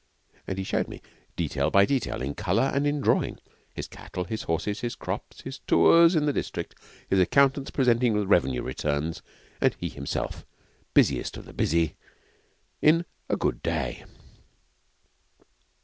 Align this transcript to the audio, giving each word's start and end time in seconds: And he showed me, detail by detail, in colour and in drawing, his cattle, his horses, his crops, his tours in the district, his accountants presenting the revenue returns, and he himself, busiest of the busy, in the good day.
And 0.47 0.57
he 0.57 0.63
showed 0.63 0.87
me, 0.87 0.99
detail 1.35 1.69
by 1.69 1.85
detail, 1.85 2.23
in 2.23 2.33
colour 2.33 2.71
and 2.73 2.87
in 2.87 3.01
drawing, 3.01 3.37
his 3.75 3.87
cattle, 3.87 4.23
his 4.23 4.41
horses, 4.41 4.79
his 4.81 4.95
crops, 4.95 5.41
his 5.41 5.59
tours 5.67 6.15
in 6.15 6.25
the 6.25 6.33
district, 6.33 6.73
his 7.07 7.19
accountants 7.19 7.69
presenting 7.69 8.15
the 8.15 8.25
revenue 8.25 8.63
returns, 8.63 9.21
and 9.61 9.75
he 9.79 9.89
himself, 9.89 10.43
busiest 10.95 11.37
of 11.37 11.45
the 11.45 11.53
busy, 11.53 11.97
in 12.81 13.05
the 13.27 13.37
good 13.37 13.61
day. 13.61 14.03